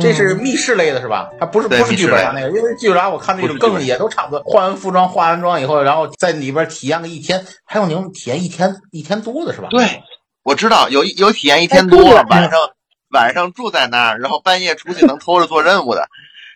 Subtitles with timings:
[0.00, 1.30] 这是密室类的是吧？
[1.38, 9.68] 它不是不是剧本杀那个，因为剧本杀我看那种更也都差不多，换完服装化完妆以后，然后在里边体验个一天，还有那种体验一天一天多的是吧？
[9.70, 10.02] 对，
[10.42, 12.52] 我知道有有体验一天多，晚上
[13.10, 16.06] 晚上住在那儿，然后半夜出去能偷着做任务的，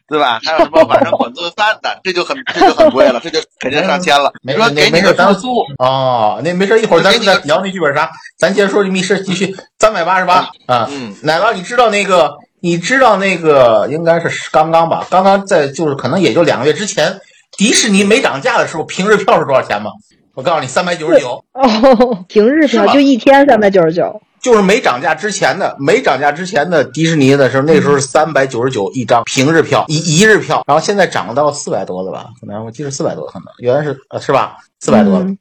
[0.09, 0.41] 对吧？
[0.45, 4.33] 还有什么晚上管顿饭的，这就很这就很贵了，这就肯定上千了。
[4.43, 10.89] 没你说没没事，给你个咱住宿，哦，那没事，一会儿咱们再聊那剧本杀，咱接着说这密室，继续三百八十八啊。
[10.91, 12.37] 嗯，奶酪，你知道那个？
[12.61, 15.07] 你知道那个应该是刚刚吧？
[15.11, 17.21] 刚刚在就是可能也就两个月之前，
[17.57, 19.91] 迪士尼没涨价的时候，平日票是多少钱吗？
[20.35, 32.27] 我告诉你，三百九十九，哦，平日票就一天三百九十九，就是没涨价之前的，没涨价之前的迪士尼的时候，那时候是三百九十九一张平日票，一一日票，然后现在涨到四百多了吧？
[32.41, 34.59] 可能我记得四百多，可能原来是呃是吧？
[34.79, 35.37] 四百多了，嗯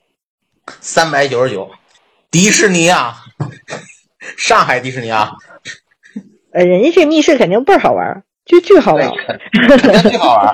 [0.82, 1.70] 三百九十九，
[2.32, 3.16] 迪士尼啊，
[4.38, 5.34] 上海迪士尼啊，
[6.52, 9.14] 呃，人家这密室肯定倍儿好玩儿，巨 巨好玩儿，
[9.78, 10.48] 肯定挺好玩。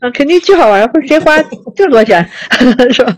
[0.00, 1.36] 啊，肯定巨好玩儿，会谁花
[1.74, 2.28] 这么多钱
[2.92, 3.12] 是吧？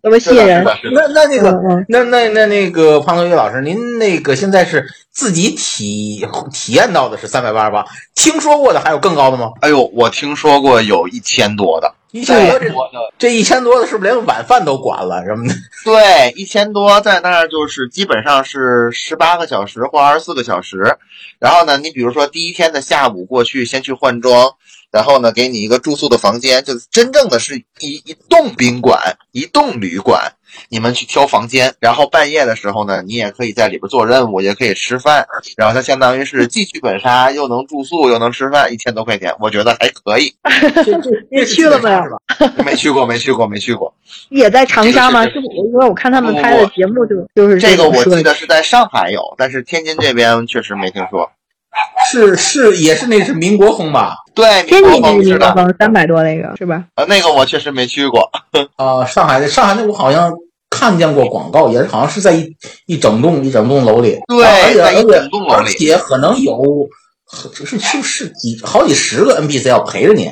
[0.00, 0.64] 怎么吸引人？
[0.92, 1.84] 那那那个。
[1.88, 9.50] 那那那那个胖头鱼老师，您那个现在是自己体体验到的是三百八十八，听说过的还有更高的吗？
[9.60, 15.54] 哎呦，我听说过有一千多的，一千多这多的，这一千多的是不是连晚饭都管了什么的？
[15.84, 20.96] 对，一千多在那儿就是基本上是十八个小时或二十四个小时。
[21.38, 24.54] 然后呢，你比如说第一天的下午过去，先去换装，
[24.90, 30.32] 然后呢给你一个住宿的房间，就真正的是一一栋宾馆，一栋旅馆。
[30.68, 35.26] 你们去挑房间，然后半夜的时候呢，你也可以在里边做任务，也可以吃饭，
[35.56, 40.34] 然后它相当于是既剧本杀又能住宿又能吃饭，一千多块钱，我觉得还可以。
[41.30, 42.02] 你去了没有？
[42.64, 43.92] 没去过，没去过，没去过。
[44.30, 45.24] 也在长沙吗？
[45.26, 51.30] 这是我因为我看他们拍的节目就就是这个我记得是在上海有，但是天津这边确实没听说。
[52.10, 54.16] 是是也是那是民国风吧？
[54.34, 56.84] 对，天津那是民国风是国风，三百多那个是吧？
[56.94, 58.30] 啊，那个我确实没去过。
[58.76, 60.32] 啊、上海的上海那我好像
[60.70, 62.56] 看见过广告，也是好像是在一
[62.86, 66.88] 一整栋一整栋楼里，对啊而且在一而且整栋楼里而且可能有
[67.30, 70.30] 是是是是几好几十个 NPC 要陪着你，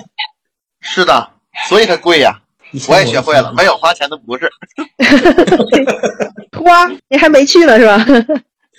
[0.80, 1.28] 是的，
[1.68, 2.40] 所以它贵呀。
[2.88, 4.50] 我也学会了，没有花钱的不是。
[6.62, 8.04] 花，你还没去呢是吧？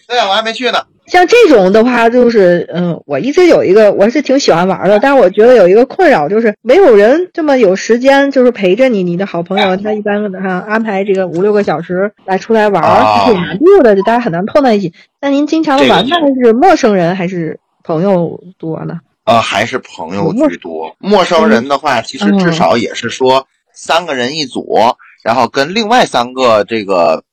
[0.08, 0.86] 对啊，我还没去呢。
[1.08, 9.08] 像这种的话，就是嗯，我一直有一个，我是挺喜欢玩的，但是我觉得有一个困扰，就是没有人这么有时间，就是陪着你。
[9.08, 14.92] 你的好朋友他一般哈安排这个五六个小时来出来玩挺难度的，就大家很难碰在一起。
[15.22, 19.00] 那您经常玩，的是陌生人还是朋友多呢？
[19.24, 20.94] 呃，还是朋友居多。
[21.00, 24.76] 陌生人的话，其实至少也是说三个人一组，
[25.24, 27.24] 然后跟另外三个这个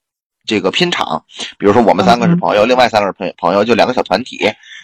[0.47, 1.25] 这个拼场。
[1.59, 4.38] 比如说我们三个是朋友，另外三个是朋朋友，就两个小团体。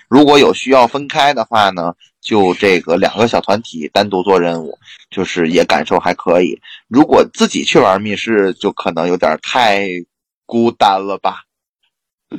[0.08, 4.76] 如果有需要分开的话呢，就这个两个小团体单独做任务，
[5.10, 6.60] 就是也感受还可以。
[6.88, 9.86] 如果自己去玩密室，就可能有点太
[10.46, 11.44] 孤单了吧。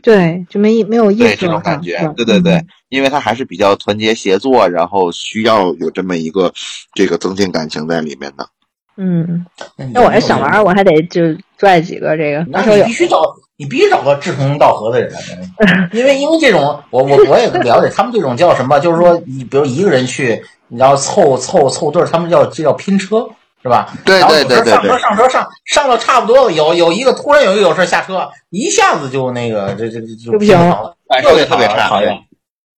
[0.02, 1.36] 对，就没没有意对。
[1.36, 6.54] 这种感觉对对对，因为它还是比较团结协作，然后需要有这么一个
[6.94, 8.50] 这个增进感情在里面的。
[8.98, 9.46] 嗯，
[9.94, 11.22] 那我要想玩儿，我还得就
[11.58, 12.92] 拽几个这个那你必。
[12.94, 13.22] 须找
[13.58, 15.12] 你必须找个志同道合的人
[15.94, 18.80] 因为因为这种我我我也了解，他们这种叫什么？
[18.80, 23.28] 就是说你比如一个人去，然后凑凑凑对儿，他们叫这叫拼车。
[23.64, 23.94] 是吧？
[24.04, 32.12] 对然后对对对上车上车上上到差不多了，有有一个突然有一个有事下车，一下子就那个这这这就就不行了了，感受也特别差讨厌。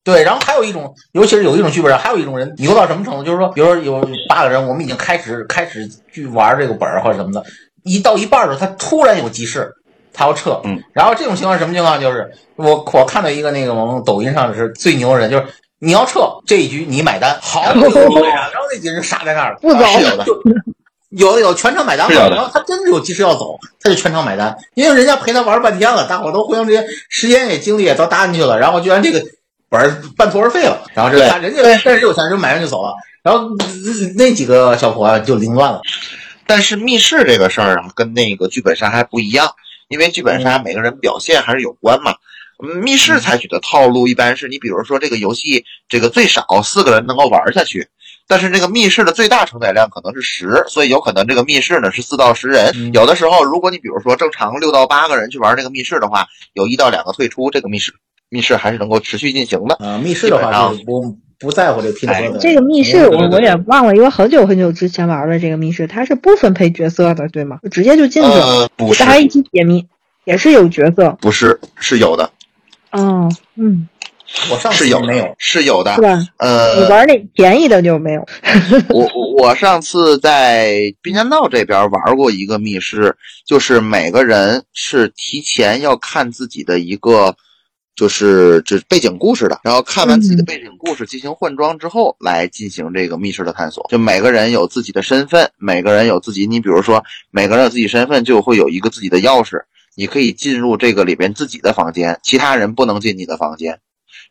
[0.03, 3.23] 对，然后还有一种，尤其是有一种剧本上，还有一种人牛到什么程度？
[3.23, 7.43] 就是说，比如说有八个人，我们已经开始开始去玩这个本儿或者什么的，
[7.83, 9.71] 一到一半儿的时候，他突然有急事，
[10.13, 10.59] 他要撤。
[10.65, 11.99] 嗯，然后这种情况是什么情况？
[12.01, 15.45] 就是我我看到一个那个我们抖音上是最牛的人，就是
[15.79, 20.25] 你要撤这一局你买单，毫不犹豫啊，然后那几个人傻在那儿了，不走有的。
[21.39, 29.23] 有全场买单然后他真的有急事要走，他就全场买单，因为人家陪他玩半天了，大伙都互相之间时间也精力也都搭进去了，然后居然这个
[29.73, 32.93] 本儿半途而废了，然后这人家但是有钱就买完就走了，
[33.23, 35.81] 然后呃那几个小伙就凌乱了，
[36.45, 39.49] 但是密室这个事儿啊，跟那个剧本杀还不一样，
[39.87, 42.11] 因为剧本杀每个人表现还是有关嘛。
[42.11, 47.87] 嗯密室采取的套路一般是你比如说这个游戏这个最少四个人能够玩下去，
[48.25, 52.71] 但是这个密室的最大承载量可能是十，所以有可能这个密室呢是四到十人。
[52.75, 52.93] 嗯。
[52.93, 57.91] 有的时候，如果你比如说正常六到八个人去玩这个密室的话，有一到两个退出，这个密室
[58.29, 59.75] 密室还是能够持续进行的。
[59.75, 62.31] 啊，密室的话不不在乎这拼哎。
[62.39, 67.59] 这个密室我我也忘了，因为很久很久之前玩的这个密室，它是不分配角色的，对吗？
[67.61, 69.85] 就直接就进去了，呃，不，是大家一起解密，
[70.25, 71.11] 也是有角色。
[71.21, 72.31] 不是，是有的，
[72.91, 73.87] 哦，嗯，
[74.49, 76.01] 我上次是有没有，是有的是。
[76.01, 76.25] 吧？
[76.37, 78.25] 呃你呃，玩那便宜的就没有。
[78.89, 83.15] 我我我上次在滨江道这边玩过一个密室，
[83.45, 87.35] 就是每个人是提前要看自己的一个。
[87.95, 93.85] 就是这背景故事的，然后看完自己的嗯背景故事进行换装之后，来进行这个密室的探索。
[93.89, 99.61] 就每个人有自己的身份，每个人有自己，你比如说每个人有自己身份，就会有一个自己的钥匙，
[99.95, 103.77] 你可以进入这个里边自己的房间，其他人不能进你的房间，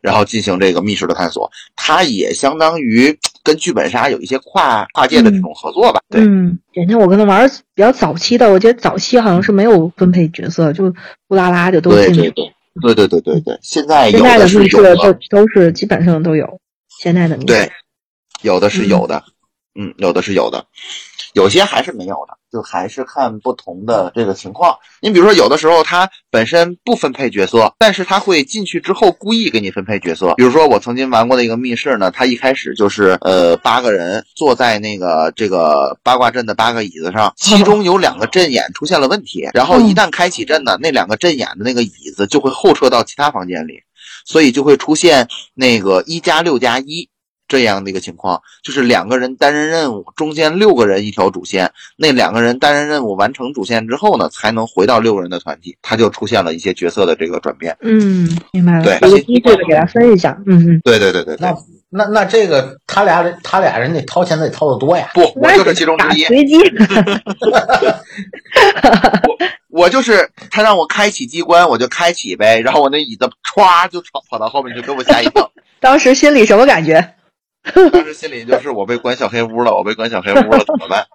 [0.01, 1.49] 然后进行这个密室的探索。
[1.77, 6.01] 它也相当于跟剧本杀有一些跨跨界的这种合作吧。
[6.09, 10.93] 对，嗯，人家我跟他玩比较早期的，我觉得早期好像是没有分配角色，就
[11.29, 12.21] 呼啦啦就都进去。
[12.21, 16.59] 对对对对对对对对，现在有现在的是密室有的，都都是基本上都有。
[16.99, 17.71] 现在的对，
[18.41, 19.23] 有的是有的，
[19.79, 20.65] 嗯，有的是有的，
[21.33, 24.77] 有些还是没有的，就还是看不同的这个情况。
[25.01, 30.33] 你比如说，有的时候它本身不分配角色，但是它会进去之后故意给你分配角色。
[30.35, 43.79] 比如说我曾经玩过的一个密室呢，它一开始就是呃八个人坐在那个这个八卦阵的八个椅子上，其中有两个阵眼出现了问题，然后一旦开启阵呢，那两个阵眼的那个椅子就会后撤到其他房间里，
[44.25, 47.09] 所以就会出现那个一加六加一。
[47.53, 57.77] 这样的一个情况，就是两个人担任任务，中间六个人一条主线，那两个人担任任务完成主线之后呢，才能回到六个人的团体，他就出现了一些角色的这个转变。
[57.81, 58.83] 嗯，明白了。
[58.83, 60.35] 对有个机制的给他分一下。
[60.47, 61.55] 嗯嗯，对对对对对那，
[61.91, 65.11] 那那这个他俩人他俩人得掏钱得掏的多呀。
[65.13, 66.57] 不，我就是其中之一，随机。
[69.69, 75.51] 我就是他让我开启机关，我就开启呗，然后我那椅子歘就跑跑到后面去给我吓一跳。
[75.79, 77.15] 当时心里什么感觉？
[77.91, 81.05] 当时心里就是我被关小黑屋了，我被关小黑屋了，怎么办？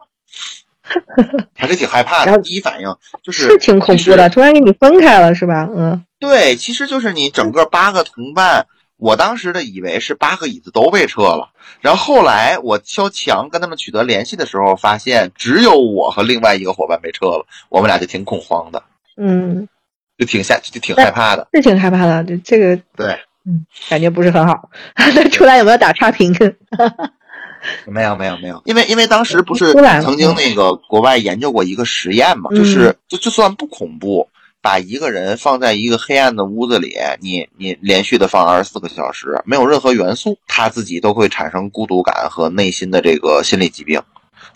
[1.55, 2.39] 还是挺害怕的。
[2.39, 5.69] 第一反应就是是挺恐怖的，突然给你分开了，是吧？
[5.71, 8.67] 嗯，对，其实就是你整个八个同伴，
[8.97, 11.51] 我当时的以为是八个椅子都被撤了，
[11.83, 18.83] 然后后来我敲墙跟他们取得联系的时候，发现只有我和另外一个伙伴被撤了，我们俩就挺恐慌的，
[19.19, 19.69] 嗯，
[20.17, 21.47] 就挺吓，就挺害怕的。
[21.53, 22.25] 是挺害怕的。
[22.25, 24.69] 这这个对，嗯，感觉不是很好。
[24.95, 26.33] 那 出来有没有打差评？
[27.89, 29.73] 没有没有没有，因为因为当时不是
[30.03, 34.29] 曾经那个国外研究过一个实验嘛，嗯就是就就算不恐怖。
[34.61, 44.03] 把一个人放在一个黑暗的屋子里，你你连续的放二十四个小时，没有任何元素，他自己都会产生孤独感和内心的这个心理疾病。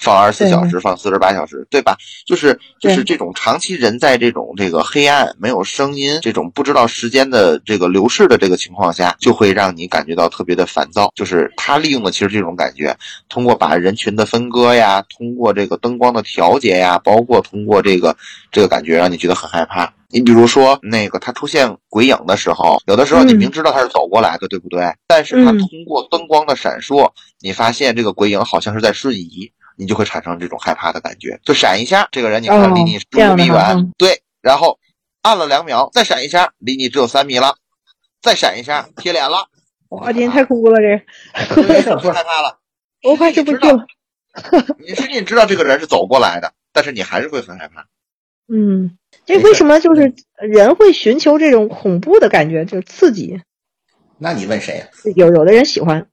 [0.02, 1.96] 放二十四小时，放四十八小时，对吧？
[2.26, 11.12] 就是就是这种长期人在这种这个黑暗、没有声音、这种不知道时间的这个流逝的这个情况下，就会让你感觉到特别的烦躁。
[11.14, 12.96] 就是他利用的其实这种感觉，
[13.28, 18.16] 通过把人群的分割呀，通过这个灯光的调节呀，包括通过这个
[18.50, 19.93] 这个感觉，让你觉得很害怕。
[20.14, 24.92] 你比如说，那个他出现鬼影的时候，有的时候你嗯明知道他是走过来的，对不对？
[25.06, 29.50] 但是他嗯通过灯光的闪烁，你发现这个鬼影好像是在瞬移，
[29.83, 31.39] 你就会产生这种害怕的感觉。
[31.45, 34.79] 就闪一下，这个人你看哦离你十五米远，对，然后
[35.23, 37.57] 按了两秒，再闪一下，离你只有三米了，
[38.23, 39.49] 再闪一下，贴脸了，
[39.89, 42.59] 哇，今天太恐怖了，这害怕了。
[43.05, 43.87] 我怕是不去了。
[44.79, 47.87] 你是你知道这个人是走过来的，但是你还是会很害怕。
[48.49, 48.97] 嗯，
[49.27, 53.43] 这为什么就是人会寻求这种恐怖的感觉，就是刺激？
[54.19, 54.87] 那你问谁呀？
[55.17, 56.07] 有有的人喜欢，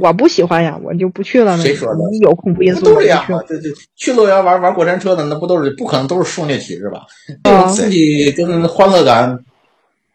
[0.00, 1.56] 我不喜欢呀，我就不去了。
[1.58, 3.40] 谁说的你有恐怖因素都这样吗？
[3.48, 7.06] 这这去乐园玩玩过山车的，那不都是不可能都是受虐体质吧？
[7.44, 9.38] 这啊种刺激跟欢乐感，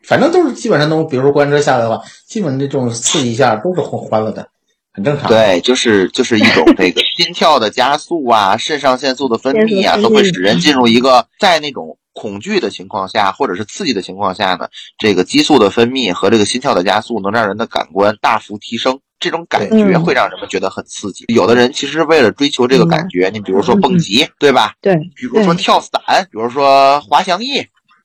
[0.04, 4.48] 反正都是基本上都，比如说过山车下来的话，基本这种刺激一下都是欢欢乐的，
[4.94, 19.00] 很正常。，对，就是就是一种这个 心跳的加速啊，肾上腺素的分泌啊，都会使人进入一个在那种恐惧的情况下，或者是刺激的情况下呢，这个激素的分泌和这个心跳的加速能让人的感官大幅提升。
[19.22, 21.24] 这种感觉嗯会让人们觉得很刺激。
[21.30, 24.74] 有的人其实为了追求这个感觉，你比如说蹦极，对吧？
[24.82, 26.02] 对，比如说跳伞，
[26.32, 27.62] 比如说滑翔翼，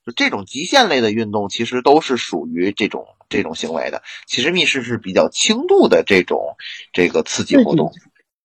[0.06, 4.02] 就这种极限类的运动，其实都是属于这种这种行为的。
[4.28, 6.54] 其实密室是比较轻度的这种
[6.92, 7.90] 这个刺激活动。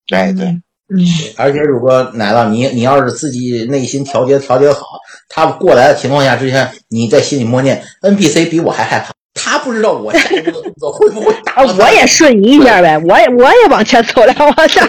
[0.09, 0.63] 哎，对，嗯
[0.93, 0.99] 嗯，
[1.37, 4.85] 而且如果奶酪你你要是自己内心调节调节好，
[5.29, 14.81] 他过来的情况下之前，你在心里默念 NPC 比我还害怕，他不知道我下一步的动作会不会打我也瞬移一下呗，我也我也往前走两往下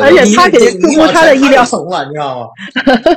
[0.00, 2.46] 而，且他肯定出乎他的意料，怂了，你知道吗？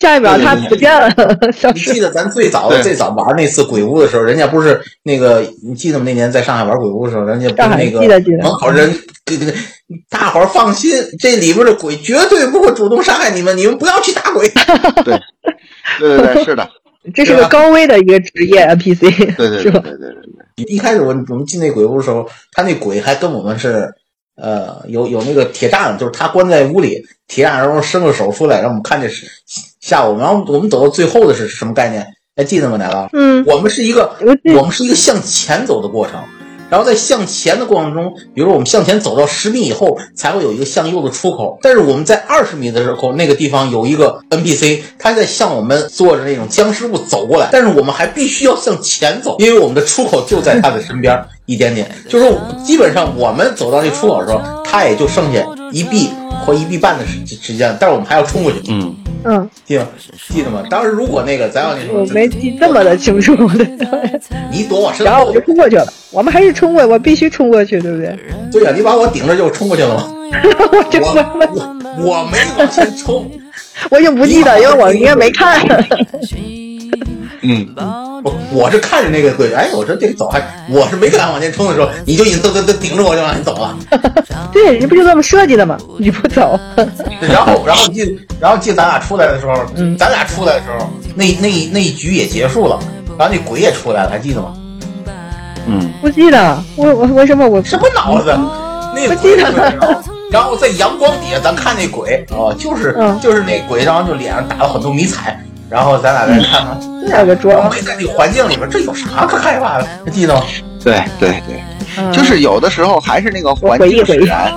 [0.00, 1.08] 下一秒他不见了，
[1.52, 2.00] 消失你记。
[2.00, 6.04] 得咱最早最早玩那次鬼屋的时候，人家不是那个，你记得吗？
[6.06, 8.00] 那年在上海玩鬼屋的时候，人家不是那个
[8.42, 8.92] 门口人
[9.24, 9.54] 给给
[10.08, 14.50] 大伙儿放心，这里边的鬼绝对不会主动伤害你们，你们不要去打鬼。
[15.04, 15.20] 对
[15.98, 16.68] 对对，是的，
[17.12, 19.00] 这是个高危的一个职业 NPC，
[19.36, 19.62] 对对？
[19.62, 23.92] 对对对对， 一开始我我们进那鬼屋的时候，他那鬼还跟我们是，
[24.36, 29.26] 呃，有有那个铁栅栏，就是他关在屋里，铁栅栏然后伸个手出来，让我们看见是
[29.80, 30.22] 吓我们。
[30.22, 32.06] 然后我们走到最后的是什么概念？
[32.36, 33.08] 还记得吗，奶酪？
[33.12, 34.16] 嗯，我们是一个
[34.56, 36.22] 我们是一个向前走的过程。
[36.70, 41.58] 然后在向前的过程中，比如说我们向前走到十米以后，才会有一个向右的出口。
[41.60, 51.90] 但是我们在二十米的时候，那个地方有一个 NPC，他在向我们坐着那种僵尸物走过来，但是我们还必须要向前走，因为我们的出口就在他的身边一点点。
[52.08, 56.08] 就是说基本上我们走到那出口的时候，他也就剩下一臂
[56.46, 59.86] 或一臂半的时时间，但是我们还要冲过去，嗯，嗯，记得
[60.28, 60.62] 记得吗？
[60.70, 63.68] 当时如果那个咱要那什么，我没记这么的清楚，对。
[64.52, 68.16] 你躲我身后然后我就，冲过去了，我们还是冲过，我必须冲过去，对不对？
[68.52, 70.08] 对呀、你把我顶着就冲过去了吗？
[70.72, 71.12] 我就我
[71.54, 73.28] 我我没往前冲，
[73.90, 75.60] 我已经不记得，因为我应该没看。
[77.42, 77.66] 嗯，
[78.22, 83.76] 我我是看着那个鬼，哎，我说这个走还，我是没敢往前冲的时候，你就已经都都都顶着我就往前走了。
[84.52, 85.78] 对，人不就这么设计的吗？
[85.98, 86.58] 你不走，
[87.20, 92.78] 然后然后你记，然后记得咱俩出来的时候，嗯咱俩出来的时候，那那那一局也结束了，
[93.18, 94.54] 然后那鬼也出来了，还记得吗？
[95.66, 96.62] 嗯，不记得。
[96.76, 98.34] 我我为什么我什么脑子？
[98.94, 105.40] 那我鬼记得了 然后在阳光底下，咱看那鬼哦，就是、嗯就是那鬼，然后就脸上打了很多迷彩，
[105.70, 107.70] 然后咱俩再看看，这个妆我？
[107.70, 109.86] 没在那个环境里面，这有啥可害怕的？
[110.04, 110.42] 还记得吗？
[110.82, 111.62] 对对对，
[111.98, 114.52] 嗯就是有的时候还是那个环境使然，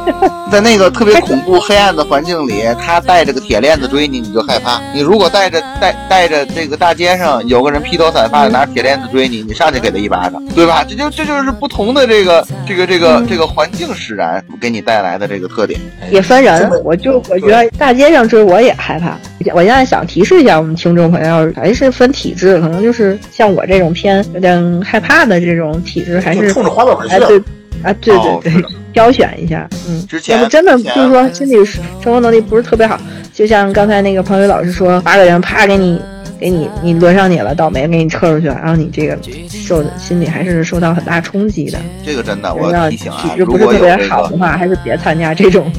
[0.51, 4.81] 在那个特别恐怖黑暗的环境里，他带着个铁链子追你，你就害怕。
[4.93, 10.85] 你如果带着带带着这个大街上有个人披头散发的拿着铁链子追你，你上去给他一巴掌，对吧？
[10.87, 15.79] 这就这就是不同的这个这个这个这个环境使然给你带来的这个特点。
[16.11, 19.17] 也分人，我就我觉得大街上追我也害怕。
[19.53, 27.38] 我现在想提示一下我们听众朋友，还是分体质，可能就是像我这种偏有点害怕的这种体质，还就是冲着滑板去对
[27.84, 33.00] 啊对对对挑选一下，嗯，之前要不真的就是说身体生活能力不是特别好，
[33.34, 36.00] 就像刚才那个彭宇老师说，八个人啪给你
[36.43, 39.17] 给你你轮上你了，倒霉给你撤出去了，然后你这个
[39.50, 41.79] 受心里还是受到很大冲击的。
[42.05, 45.71] 这个真的，我要提醒啊如不是特别果有这个好的话，还是别参加这种。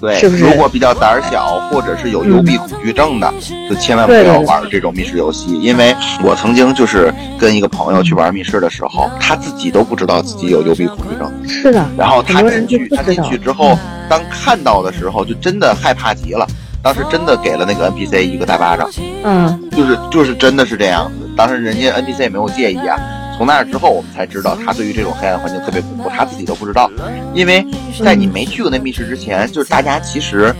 [0.00, 3.28] 对， 是不是如果比较胆小，或者是有幽闭恐惧症的，
[3.68, 5.58] 就千万不要玩这种密室游戏。
[5.60, 5.92] 因为
[6.22, 11.28] 我曾经就是跟一个朋友去玩密室的时候，他自己都不知道自己有幽闭恐惧症。
[11.48, 13.76] 是的，然后他进去，他进去之后，
[14.08, 16.46] 当看到的时候，就真的害怕极了。
[16.86, 18.88] 当时真的给了那个 NPC 一个大巴掌，
[19.24, 21.28] 嗯，就是就是真的是这样子。
[21.36, 22.96] 当时人家 NPC 也没有介意啊。
[23.36, 26.88] 从那之后，我们才知道他对于这种黑暗环境特别恐怖，他自己都不知道。
[27.34, 27.66] 因为
[28.04, 30.54] 在你没去过那密室之前，就是大家其实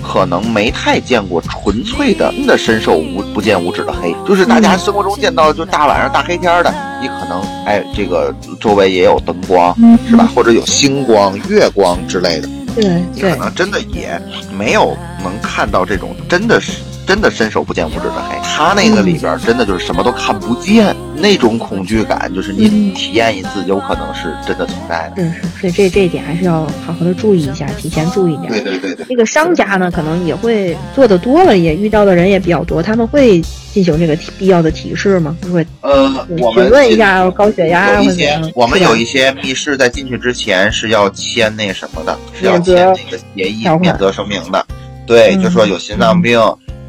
[0.00, 9.76] 可能没太见过纯粹的真的伸手无不见五指的黑，就是大家生活中见到就大晚上大黑天的，你可能哎这个周围也有灯光
[10.08, 12.48] 是吧，或者有星光、月光之类的。
[12.74, 14.20] 对你可，能真的也
[14.56, 18.36] 没有能看到这种真的是真的伸手不见五指的黑。
[18.42, 25.22] 他那个里边真的就是什么都看不见，那种恐惧感，就是你嗯体验一次，有可能是真的存在的。
[25.22, 28.52] 是是，所以这这一点还是要好好的注意一下，提前注意点。
[28.52, 35.36] 对对对对，那个商家呢，可能也会做的多了，也遇到的人也比较多，他们会进行这个提必要的提示吗？
[35.50, 36.04] 会呃，
[36.38, 44.64] 我们询问一下高血压或者有一些，我们有一些密室在进去之前是要签那什么的，是要签那个协议免责声明的。
[45.06, 46.38] 对，嗯就说有心脏病、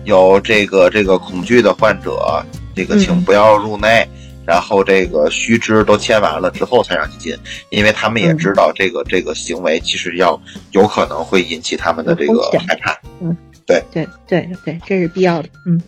[0.04, 2.44] 有这个这个恐惧的患者，
[2.76, 4.08] 这个嗯请不要入内。
[4.46, 7.34] 然后这个须知都签完了之后才让你进，
[7.70, 10.38] 因为他们也嗯知道这个、这个行为其实要
[10.72, 12.92] 有可能会引起他们的这个害怕。
[13.22, 13.34] 嗯
[13.66, 15.48] 对对对对，这是必要的。
[15.66, 15.82] 嗯，